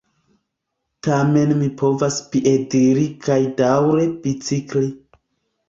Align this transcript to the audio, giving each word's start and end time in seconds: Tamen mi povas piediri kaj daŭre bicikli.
Tamen 1.07 1.53
mi 1.59 1.67
povas 1.83 2.17
piediri 2.33 3.05
kaj 3.29 3.39
daŭre 3.63 4.11
bicikli. 4.27 4.93